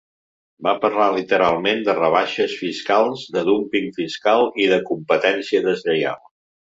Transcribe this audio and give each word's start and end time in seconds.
Va 0.67 0.71
parlar 0.85 1.09
literalment 1.15 1.83
de 1.89 1.93
rebaixes 1.99 2.55
fiscals, 2.61 3.25
de 3.35 3.43
dúmping 3.49 3.91
fiscal 3.99 4.49
i 4.65 4.71
de 4.73 4.81
competència 4.89 5.63
deslleial. 5.67 6.23